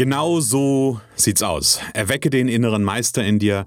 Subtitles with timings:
[0.00, 1.78] Genau so sieht's aus.
[1.92, 3.66] Erwecke den inneren Meister in dir.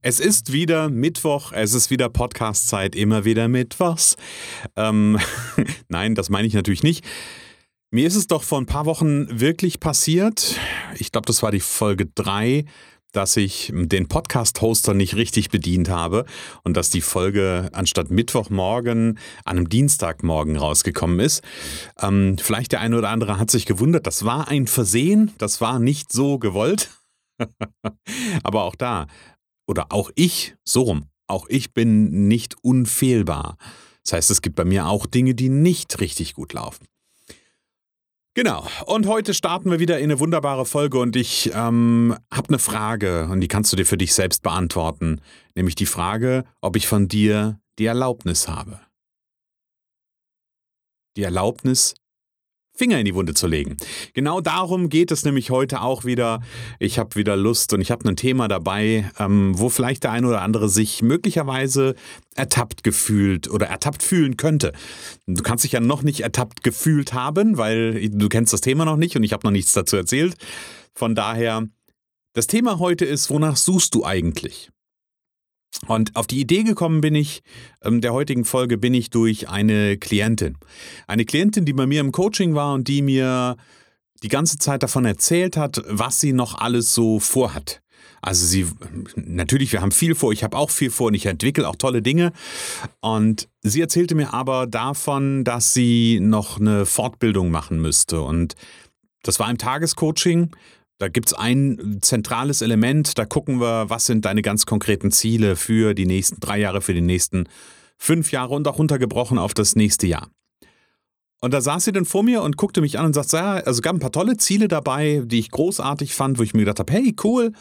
[0.00, 4.16] Es ist wieder Mittwoch, es ist wieder Podcast-Zeit, immer wieder Mittwochs.
[4.76, 5.18] Ähm,
[5.88, 7.04] Nein, das meine ich natürlich nicht.
[7.90, 10.58] Mir ist es doch vor ein paar Wochen wirklich passiert.
[10.96, 12.64] Ich glaube, das war die Folge 3,
[13.16, 16.24] dass ich den Podcast-Hoster nicht richtig bedient habe
[16.62, 21.42] und dass die Folge anstatt Mittwochmorgen an einem Dienstagmorgen rausgekommen ist.
[22.00, 25.78] Ähm, vielleicht der eine oder andere hat sich gewundert, das war ein Versehen, das war
[25.78, 26.90] nicht so gewollt.
[28.42, 29.06] Aber auch da,
[29.66, 33.56] oder auch ich, so rum, auch ich bin nicht unfehlbar.
[34.02, 36.86] Das heißt, es gibt bei mir auch Dinge, die nicht richtig gut laufen.
[38.36, 42.58] Genau, und heute starten wir wieder in eine wunderbare Folge und ich ähm, habe eine
[42.58, 45.20] Frage und die kannst du dir für dich selbst beantworten,
[45.54, 48.80] nämlich die Frage, ob ich von dir die Erlaubnis habe.
[51.16, 51.94] Die Erlaubnis,
[52.76, 53.76] Finger in die Wunde zu legen.
[54.14, 56.42] Genau darum geht es nämlich heute auch wieder.
[56.80, 60.26] Ich habe wieder Lust und ich habe ein Thema dabei, ähm, wo vielleicht der eine
[60.26, 61.94] oder andere sich möglicherweise
[62.34, 64.72] ertappt gefühlt oder ertappt fühlen könnte.
[65.26, 68.96] Du kannst dich ja noch nicht ertappt gefühlt haben, weil du kennst das Thema noch
[68.96, 70.36] nicht und ich habe noch nichts dazu erzählt.
[70.94, 71.68] Von daher,
[72.32, 74.70] das Thema heute ist, wonach suchst du eigentlich?
[75.86, 77.42] Und auf die Idee gekommen bin ich,
[77.82, 80.56] ähm, der heutigen Folge bin ich durch eine Klientin.
[81.06, 83.56] Eine Klientin, die bei mir im Coaching war und die mir
[84.22, 87.82] die ganze Zeit davon erzählt hat, was sie noch alles so vorhat.
[88.22, 88.66] Also sie,
[89.16, 92.00] natürlich, wir haben viel vor, ich habe auch viel vor und ich entwickle auch tolle
[92.00, 92.32] Dinge.
[93.00, 98.22] Und sie erzählte mir aber davon, dass sie noch eine Fortbildung machen müsste.
[98.22, 98.54] Und
[99.22, 100.52] das war im Tagescoaching
[100.98, 105.56] da gibt es ein zentrales Element, da gucken wir, was sind deine ganz konkreten Ziele
[105.56, 107.48] für die nächsten drei Jahre, für die nächsten
[107.98, 110.28] fünf Jahre und auch runtergebrochen auf das nächste Jahr.
[111.40, 113.82] Und da saß sie dann vor mir und guckte mich an und sagte, ja, also
[113.82, 116.92] gab ein paar tolle Ziele dabei, die ich großartig fand, wo ich mir gedacht habe,
[116.92, 117.52] hey, cool,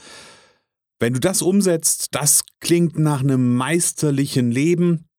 [0.99, 5.09] wenn du das umsetzt, das klingt nach einem meisterlichen Leben.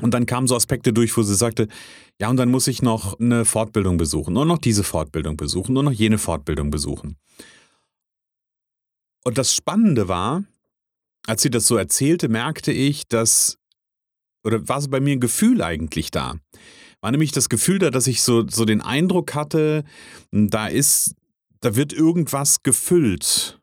[0.00, 1.68] Und dann kamen so Aspekte durch, wo sie sagte,
[2.20, 5.84] ja, und dann muss ich noch eine Fortbildung besuchen und noch diese Fortbildung besuchen und
[5.84, 7.16] noch jene Fortbildung besuchen.
[9.24, 10.44] Und das Spannende war,
[11.26, 13.58] als sie das so erzählte, merkte ich, dass,
[14.44, 16.36] oder war so bei mir ein Gefühl eigentlich da.
[17.00, 19.84] War nämlich das Gefühl da, dass ich so, so den Eindruck hatte,
[20.30, 21.14] da ist,
[21.60, 23.57] da wird irgendwas gefüllt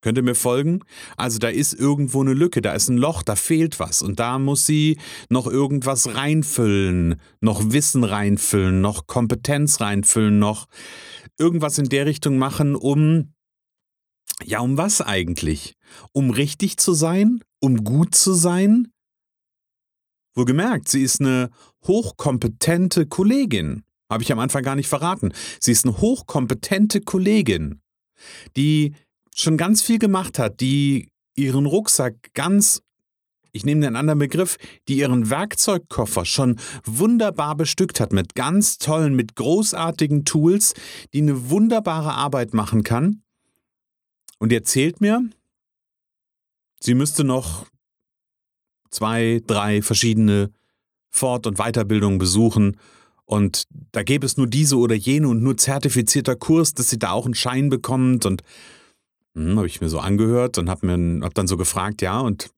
[0.00, 0.80] Könnt ihr mir folgen?
[1.16, 4.38] Also da ist irgendwo eine Lücke, da ist ein Loch, da fehlt was und da
[4.38, 10.66] muss sie noch irgendwas reinfüllen, noch Wissen reinfüllen, noch Kompetenz reinfüllen, noch
[11.38, 13.34] irgendwas in der Richtung machen, um
[14.44, 15.74] ja, um was eigentlich?
[16.12, 17.40] Um richtig zu sein?
[17.60, 18.90] Um gut zu sein?
[20.34, 21.50] Wohlgemerkt, sie ist eine
[21.86, 23.84] hochkompetente Kollegin.
[24.08, 25.32] Habe ich am Anfang gar nicht verraten.
[25.60, 27.80] Sie ist eine hochkompetente Kollegin,
[28.56, 28.94] die
[29.40, 32.82] schon ganz viel gemacht hat, die ihren Rucksack ganz,
[33.52, 34.56] ich nehme den anderen Begriff,
[34.88, 40.74] die ihren Werkzeugkoffer schon wunderbar bestückt hat mit ganz tollen, mit großartigen Tools,
[41.12, 43.22] die eine wunderbare Arbeit machen kann.
[44.38, 45.22] Und ihr erzählt mir,
[46.80, 47.66] sie müsste noch
[48.90, 50.50] zwei, drei verschiedene
[51.10, 52.76] Fort- und Weiterbildungen besuchen.
[53.24, 57.10] Und da gäbe es nur diese oder jene und nur zertifizierter Kurs, dass sie da
[57.10, 58.26] auch einen Schein bekommt.
[58.26, 58.42] Und
[59.34, 62.50] hm, habe ich mir so angehört und habe hab dann so gefragt, ja, und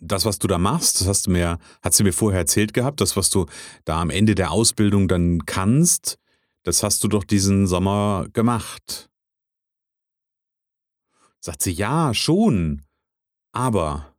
[0.00, 3.00] das, was du da machst, das hast du mir, hat sie mir vorher erzählt gehabt,
[3.00, 3.46] das, was du
[3.84, 6.18] da am Ende der Ausbildung dann kannst,
[6.62, 9.10] das hast du doch diesen Sommer gemacht.
[11.40, 12.82] Sagt sie, ja, schon,
[13.52, 14.14] aber.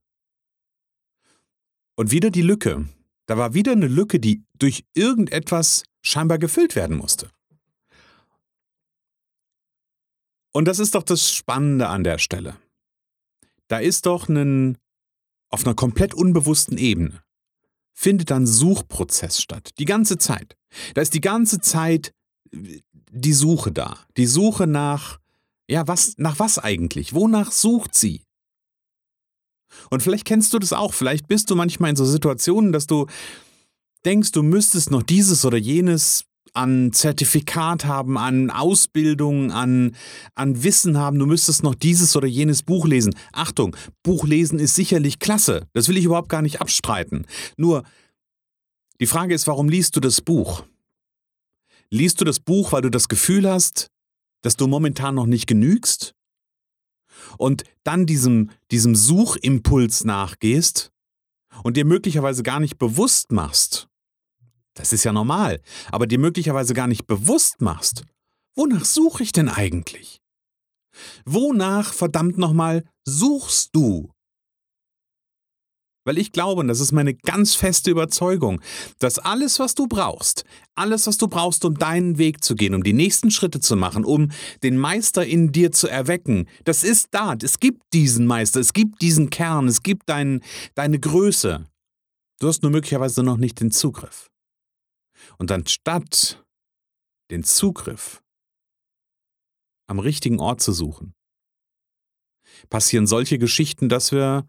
[1.96, 2.88] Und wieder die Lücke.
[3.28, 7.30] Da war wieder eine Lücke, die durch irgendetwas scheinbar gefüllt werden musste.
[10.52, 12.58] Und das ist doch das Spannende an der Stelle.
[13.68, 14.78] Da ist doch ein,
[15.50, 17.24] auf einer komplett unbewussten Ebene,
[17.94, 19.72] findet dann Suchprozess statt.
[19.78, 20.58] Die ganze Zeit.
[20.94, 22.14] Da ist die ganze Zeit
[22.52, 22.82] äh,
[23.12, 23.98] die Suche da.
[24.18, 25.20] Die Suche nach,
[25.70, 27.14] ja, was, nach was eigentlich?
[27.14, 28.24] Wonach sucht sie?
[29.90, 30.94] Und vielleicht kennst du das auch.
[30.94, 33.08] Vielleicht bist du manchmal in so Situationen, dass du
[34.06, 39.96] denkst, du müsstest noch dieses oder jenes an Zertifikat haben, an Ausbildung, an,
[40.36, 43.16] an Wissen haben, du müsstest noch dieses oder jenes Buch lesen.
[43.32, 45.68] Achtung, Buch lesen ist sicherlich klasse.
[45.74, 47.26] Das will ich überhaupt gar nicht abstreiten.
[47.58, 47.84] Nur,
[49.00, 50.64] die Frage ist, warum liest du das Buch?
[51.90, 53.88] Liest du das Buch, weil du das Gefühl hast,
[54.42, 56.14] dass du momentan noch nicht genügst?
[57.38, 60.92] Und dann diesem, diesem Suchimpuls nachgehst
[61.64, 63.88] und dir möglicherweise gar nicht bewusst machst,
[64.74, 68.04] das ist ja normal, aber dir möglicherweise gar nicht bewusst machst,
[68.56, 70.22] wonach suche ich denn eigentlich?
[71.26, 74.12] Wonach, verdammt nochmal, suchst du?
[76.04, 78.60] Weil ich glaube, und das ist meine ganz feste Überzeugung,
[78.98, 82.82] dass alles, was du brauchst, alles, was du brauchst, um deinen Weg zu gehen, um
[82.82, 84.32] die nächsten Schritte zu machen, um
[84.64, 87.36] den Meister in dir zu erwecken, das ist da.
[87.40, 90.42] Es gibt diesen Meister, es gibt diesen Kern, es gibt dein,
[90.74, 91.68] deine Größe.
[92.40, 94.31] Du hast nur möglicherweise noch nicht den Zugriff.
[95.38, 96.44] Und anstatt
[97.30, 98.24] den Zugriff
[99.88, 101.14] am richtigen Ort zu suchen,
[102.70, 104.48] passieren solche Geschichten, dass wir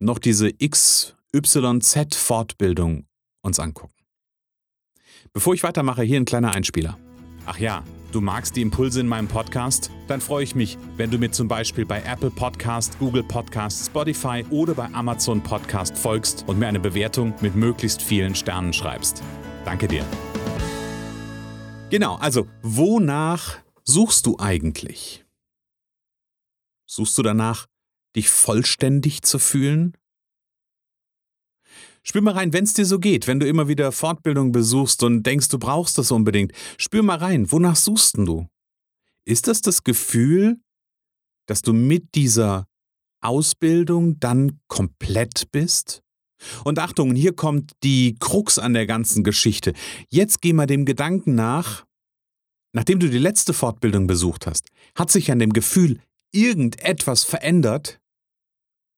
[0.00, 3.06] noch diese XYZ-Fortbildung
[3.42, 3.94] uns angucken.
[5.32, 6.98] Bevor ich weitermache, hier ein kleiner Einspieler.
[7.46, 9.90] Ach ja, du magst die Impulse in meinem Podcast?
[10.06, 14.44] Dann freue ich mich, wenn du mir zum Beispiel bei Apple Podcast, Google Podcast, Spotify
[14.50, 19.22] oder bei Amazon Podcast folgst und mir eine Bewertung mit möglichst vielen Sternen schreibst.
[19.64, 20.04] Danke dir.
[21.90, 25.24] Genau, also wonach suchst du eigentlich?
[26.86, 27.66] Suchst du danach,
[28.16, 29.96] dich vollständig zu fühlen?
[32.02, 35.22] Spür mal rein, wenn es dir so geht, wenn du immer wieder Fortbildung besuchst und
[35.22, 36.52] denkst, du brauchst das unbedingt.
[36.78, 38.48] Spür mal rein, wonach suchst du?
[39.24, 40.60] Ist das das Gefühl,
[41.46, 42.66] dass du mit dieser
[43.20, 46.02] Ausbildung dann komplett bist?
[46.64, 49.72] Und Achtung, hier kommt die Krux an der ganzen Geschichte.
[50.08, 51.84] Jetzt geh mal dem Gedanken nach,
[52.72, 56.00] nachdem du die letzte Fortbildung besucht hast, hat sich an dem Gefühl
[56.32, 58.00] irgendetwas verändert?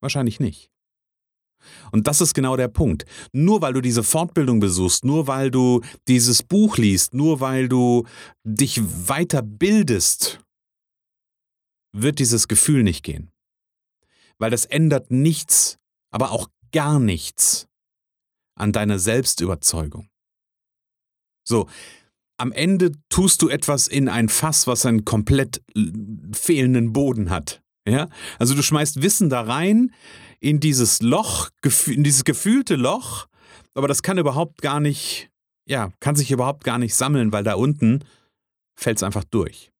[0.01, 0.69] Wahrscheinlich nicht.
[1.91, 3.05] Und das ist genau der Punkt.
[3.31, 8.05] Nur weil du diese Fortbildung besuchst, nur weil du dieses Buch liest, nur weil du
[8.43, 10.39] dich weiterbildest,
[11.91, 13.31] wird dieses Gefühl nicht gehen.
[14.37, 15.77] Weil das ändert nichts,
[16.11, 17.67] aber auch gar nichts
[18.59, 20.09] an deiner Selbstüberzeugung.
[21.47, 21.69] So,
[22.37, 25.63] am Ende tust du etwas in ein Fass, was einen komplett
[26.33, 27.63] fehlenden Boden hat.
[27.87, 28.09] Ja?
[28.39, 29.93] Also du schmeißt Wissen da rein
[30.41, 31.49] in dieses Loch,
[31.87, 33.27] in dieses gefühlte Loch,
[33.73, 35.29] aber das kann überhaupt gar nicht,
[35.65, 38.03] ja, kann sich überhaupt gar nicht sammeln, weil da unten
[38.77, 39.71] fällt es einfach durch.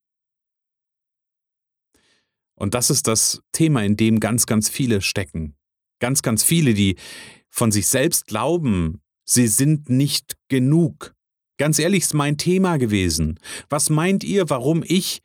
[2.57, 5.57] Und das ist das Thema, in dem ganz, ganz viele stecken.
[5.99, 6.95] Ganz, ganz viele, die
[7.49, 11.15] von sich selbst glauben, sie sind nicht genug.
[11.57, 13.39] Ganz ehrlich, ist mein Thema gewesen.
[13.69, 15.21] Was meint ihr, warum ich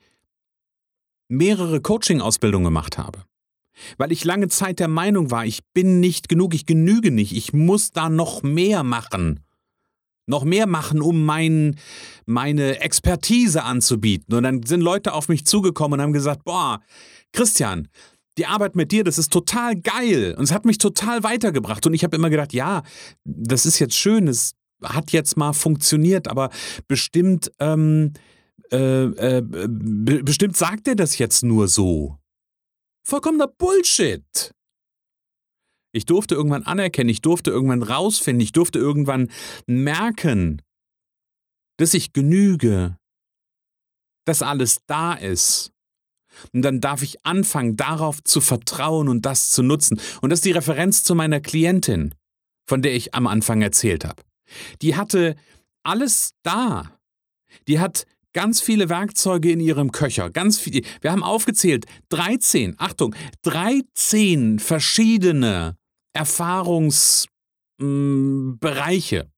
[1.31, 3.25] mehrere Coaching-Ausbildungen gemacht habe.
[3.97, 7.55] Weil ich lange Zeit der Meinung war, ich bin nicht genug, ich genüge nicht, ich
[7.55, 9.41] muss da noch mehr machen.
[10.27, 11.77] Noch mehr machen, um mein,
[12.27, 14.35] meine Expertise anzubieten.
[14.35, 16.81] Und dann sind Leute auf mich zugekommen und haben gesagt, boah,
[17.33, 17.89] Christian,
[18.41, 21.87] die Arbeit mit dir, das ist total geil und es hat mich total weitergebracht.
[21.87, 22.83] Und ich habe immer gedacht, ja,
[23.25, 26.51] das ist jetzt schön, es hat jetzt mal funktioniert, aber
[26.89, 28.15] bestimmt ähm,
[28.73, 32.19] äh, äh, bestimmt sagt er das jetzt nur so.
[33.07, 34.55] Vollkommener Bullshit.
[35.93, 39.29] Ich durfte irgendwann anerkennen, ich durfte irgendwann rausfinden, ich durfte irgendwann
[39.67, 40.63] merken,
[41.79, 42.97] dass ich genüge,
[44.25, 45.73] dass alles da ist.
[46.53, 50.01] Und dann darf ich anfangen, darauf zu vertrauen und das zu nutzen.
[50.21, 52.15] Und das ist die Referenz zu meiner Klientin,
[52.67, 54.23] von der ich am Anfang erzählt habe.
[54.83, 55.37] Die hatte
[55.83, 56.93] alles da.
[57.69, 60.31] Die hat ganz viele Werkzeuge in ihrem Köcher.
[60.31, 60.85] Ganz viel.
[61.01, 65.77] Wir haben aufgezählt, 13, Achtung, 13 verschiedene
[66.13, 67.79] Erfahrungsbereiche.
[67.81, 69.31] Mm,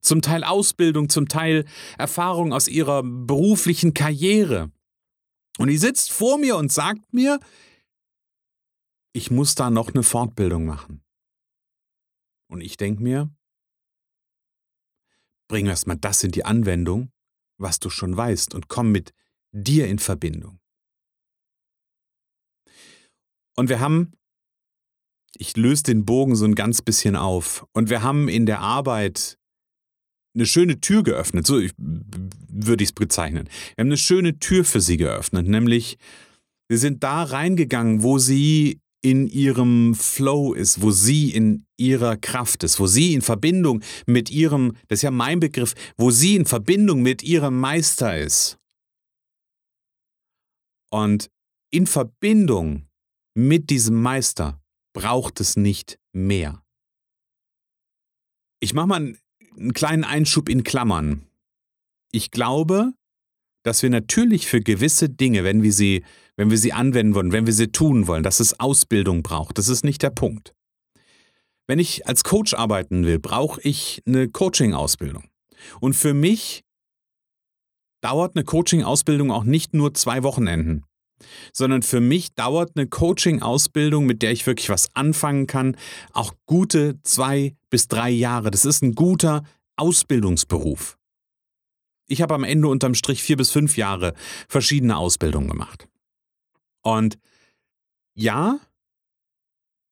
[0.00, 1.64] zum Teil Ausbildung, zum Teil
[1.98, 4.70] Erfahrung aus ihrer beruflichen Karriere.
[5.62, 7.38] Und die sitzt vor mir und sagt mir,
[9.14, 11.02] ich muss da noch eine Fortbildung machen.
[12.50, 13.34] Und ich denke mir,
[15.48, 17.12] bring erstmal das in die Anwendung
[17.62, 19.14] was du schon weißt und komm mit
[19.52, 20.58] dir in Verbindung.
[23.56, 24.12] Und wir haben,
[25.36, 29.38] ich löse den Bogen so ein ganz bisschen auf, und wir haben in der Arbeit
[30.34, 33.48] eine schöne Tür geöffnet, so würde ich es bezeichnen.
[33.76, 35.98] Wir haben eine schöne Tür für sie geöffnet, nämlich
[36.68, 42.62] wir sind da reingegangen, wo sie in ihrem Flow ist, wo sie in ihrer Kraft
[42.62, 46.46] ist, wo sie in Verbindung mit ihrem, das ist ja mein Begriff, wo sie in
[46.46, 48.58] Verbindung mit ihrem Meister ist.
[50.90, 51.30] Und
[51.72, 52.86] in Verbindung
[53.34, 54.62] mit diesem Meister
[54.94, 56.62] braucht es nicht mehr.
[58.60, 59.18] Ich mache mal
[59.56, 61.26] einen kleinen Einschub in Klammern.
[62.10, 62.92] Ich glaube,
[63.62, 66.04] dass wir natürlich für gewisse Dinge, wenn wir sie,
[66.36, 69.58] wenn wir sie anwenden wollen, wenn wir sie tun wollen, dass es Ausbildung braucht.
[69.58, 70.54] Das ist nicht der Punkt.
[71.66, 75.24] Wenn ich als Coach arbeiten will, brauche ich eine Coaching-Ausbildung.
[75.80, 76.64] Und für mich
[78.00, 80.84] dauert eine Coaching-Ausbildung auch nicht nur zwei Wochenenden,
[81.52, 85.76] sondern für mich dauert eine Coaching-Ausbildung, mit der ich wirklich was anfangen kann,
[86.12, 88.50] auch gute zwei bis drei Jahre.
[88.50, 89.44] Das ist ein guter
[89.76, 90.98] Ausbildungsberuf.
[92.06, 94.14] Ich habe am Ende unterm Strich vier bis fünf Jahre
[94.48, 95.88] verschiedene Ausbildungen gemacht.
[96.82, 97.18] Und
[98.14, 98.60] ja,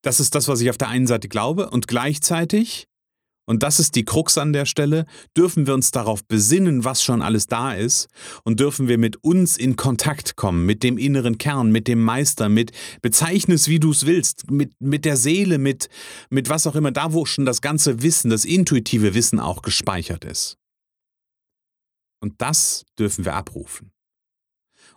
[0.01, 1.69] das ist das, was ich auf der einen Seite glaube.
[1.69, 2.87] Und gleichzeitig,
[3.45, 5.05] und das ist die Krux an der Stelle,
[5.35, 8.07] dürfen wir uns darauf besinnen, was schon alles da ist.
[8.43, 12.49] Und dürfen wir mit uns in Kontakt kommen, mit dem inneren Kern, mit dem Meister,
[12.49, 12.71] mit
[13.01, 15.89] bezeichne es, wie du es willst, mit, mit der Seele, mit,
[16.29, 20.23] mit was auch immer, da wo schon das ganze Wissen, das intuitive Wissen auch gespeichert
[20.23, 20.57] ist.
[22.21, 23.91] Und das dürfen wir abrufen.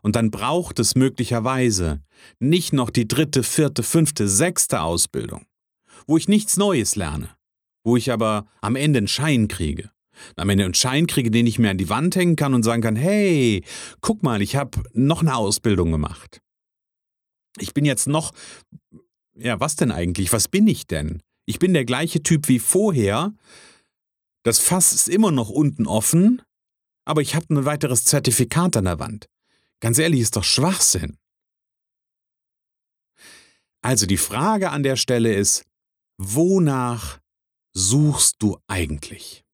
[0.03, 2.03] Und dann braucht es möglicherweise
[2.39, 5.47] nicht noch die dritte, vierte, fünfte, sechste Ausbildung,
[6.07, 7.35] wo ich nichts Neues lerne,
[7.85, 9.91] wo ich aber am Ende einen Schein kriege.
[10.37, 12.83] Am Ende einen Schein kriege, den ich mir an die Wand hängen kann und sagen
[12.83, 13.65] kann, hey,
[14.01, 16.41] guck mal, ich habe noch eine Ausbildung gemacht.
[17.59, 18.33] Ich bin jetzt noch,
[19.37, 20.33] ja, was denn eigentlich?
[20.33, 21.23] Was bin ich denn?
[21.47, 23.35] Ich bin der gleiche Typ wie vorher.
[24.45, 26.43] Das Fass ist immer noch unten offen,
[27.05, 29.29] aber ich habe ein weiteres Zertifikat an der Wand.
[29.81, 31.19] Ganz ehrlich, ist doch Schwachsinn.
[33.83, 35.65] Also die Frage an der Stelle ist,
[36.19, 37.21] wonach
[37.75, 39.45] suchst du eigentlich?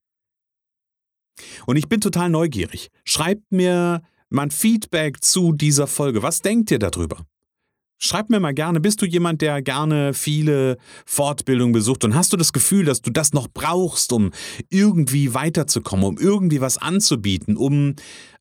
[1.67, 2.91] Und ich bin total neugierig.
[3.05, 6.23] Schreibt mir mal Feedback zu dieser Folge.
[6.23, 7.25] Was denkt ihr darüber?
[8.03, 12.39] Schreib mir mal gerne, bist du jemand, der gerne viele Fortbildungen besucht und hast du
[12.39, 14.31] das Gefühl, dass du das noch brauchst, um
[14.71, 17.97] irgendwie weiterzukommen, um irgendwie was anzubieten, um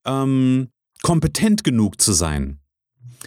[0.06, 0.70] ähm,
[1.02, 2.60] kompetent genug zu sein?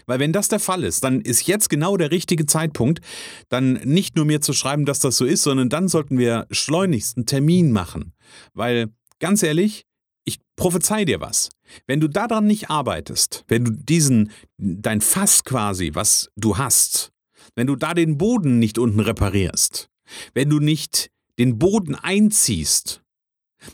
[0.06, 3.00] Weil wenn das der Fall ist, dann ist jetzt genau der richtige Zeitpunkt,
[3.48, 7.16] dann nicht nur mir zu schreiben, dass das so ist, sondern dann sollten wir schleunigst
[7.16, 8.12] einen Termin machen.
[8.54, 9.84] Weil, ganz ehrlich,
[10.24, 11.50] ich prophezei dir was.
[11.86, 17.12] Wenn du daran nicht arbeitest, wenn du diesen, dein Fass quasi, was du hast,
[17.54, 19.88] wenn du da den Boden nicht unten reparierst,
[20.34, 23.01] wenn du nicht den Boden einziehst,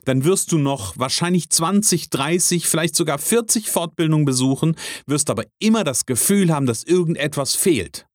[0.05, 4.77] dann wirst du noch wahrscheinlich 20, 30, vielleicht sogar 40 Fortbildungen besuchen,
[5.07, 8.07] wirst aber immer das Gefühl haben, dass irgendetwas fehlt.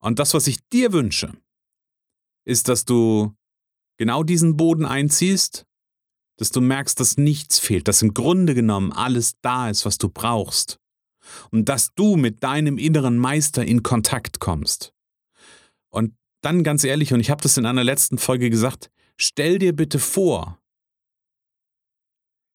[0.00, 1.32] Und das, was ich dir wünsche,
[2.44, 3.34] ist, dass du
[3.96, 5.66] genau diesen Boden einziehst
[6.36, 10.08] dass du merkst, dass nichts fehlt, dass im Grunde genommen alles da ist, was du
[10.08, 10.78] brauchst.
[11.50, 14.92] Und dass du mit deinem inneren Meister in Kontakt kommst.
[15.88, 19.74] Und dann ganz ehrlich, und ich habe das in einer letzten Folge gesagt, stell dir
[19.74, 20.58] bitte vor,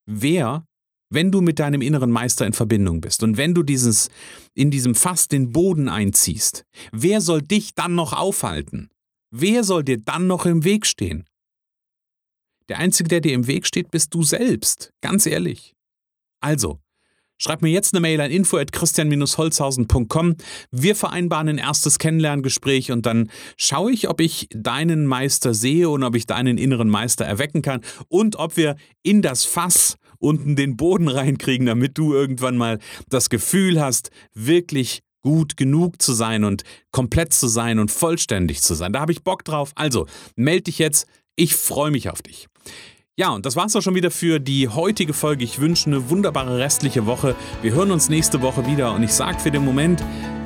[0.05, 0.65] wer,
[1.09, 4.09] wenn du mit deinem inneren Meister in Verbindung bist und wenn du dieses,
[4.53, 8.89] in diesem Fass den Boden einziehst, wer soll dich dann noch aufhalten?
[9.33, 11.25] Wer soll dir dann noch im Weg stehen?
[12.69, 14.93] Der Einzige, der dir im Weg steht, bist du selbst.
[15.01, 15.73] Ganz ehrlich.
[16.41, 16.79] Also,
[17.41, 20.35] schreib mir jetzt eine Mail an info at christian-holzhausen.com.
[20.69, 26.03] Wir vereinbaren ein erstes Kennenlerngespräch und dann schaue ich, ob ich deinen Meister sehe und
[26.03, 30.77] ob ich deinen inneren Meister erwecken kann und ob wir in das Fass unten den
[30.77, 32.77] Boden reinkriegen, damit du irgendwann mal
[33.09, 38.75] das Gefühl hast, wirklich gut genug zu sein und komplett zu sein und vollständig zu
[38.75, 38.93] sein.
[38.93, 39.71] Da habe ich Bock drauf.
[39.75, 40.05] Also,
[40.35, 41.07] melde dich jetzt.
[41.35, 42.47] Ich freue mich auf dich.
[43.17, 45.43] Ja, und das war's auch schon wieder für die heutige Folge.
[45.43, 47.35] Ich wünsche eine wunderbare restliche Woche.
[47.61, 50.01] Wir hören uns nächste Woche wieder und ich sage für den Moment,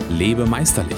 [0.09, 0.97] lebe meisterlich.